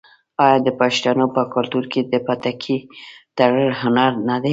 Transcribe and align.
آیا 0.43 0.57
د 0.67 0.69
پښتنو 0.79 1.25
په 1.35 1.41
کلتور 1.53 1.83
کې 1.91 2.01
د 2.03 2.13
پټکي 2.27 2.77
تړل 3.37 3.69
هنر 3.81 4.11
نه 4.27 4.35
دی؟ 4.43 4.49